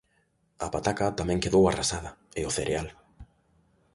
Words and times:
A 0.65 0.67
pataca 0.73 1.15
tamén 1.19 1.41
quedou 1.43 1.63
arrasada, 1.65 2.11
e 2.39 2.41
o 2.49 2.53
cereal. 2.57 2.87